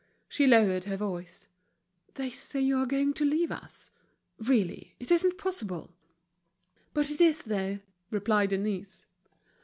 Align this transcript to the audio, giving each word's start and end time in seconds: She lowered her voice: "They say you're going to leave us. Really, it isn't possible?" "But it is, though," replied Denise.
She 0.27 0.47
lowered 0.47 0.85
her 0.85 0.97
voice: 0.97 1.47
"They 2.15 2.31
say 2.31 2.59
you're 2.59 2.87
going 2.87 3.13
to 3.13 3.23
leave 3.23 3.51
us. 3.51 3.91
Really, 4.39 4.95
it 4.99 5.11
isn't 5.11 5.37
possible?" 5.37 5.93
"But 6.91 7.11
it 7.11 7.21
is, 7.21 7.43
though," 7.43 7.77
replied 8.09 8.49
Denise. 8.49 9.05